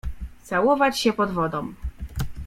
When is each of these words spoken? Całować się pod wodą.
Całować 0.43 0.99
się 0.99 1.13
pod 1.13 1.31
wodą. 1.31 1.73